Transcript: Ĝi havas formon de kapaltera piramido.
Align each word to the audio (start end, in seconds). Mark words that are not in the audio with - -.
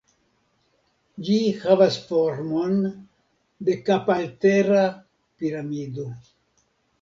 Ĝi 1.25 1.35
havas 1.65 1.97
formon 2.05 2.79
de 3.69 3.77
kapaltera 3.91 4.81
piramido. 5.43 6.09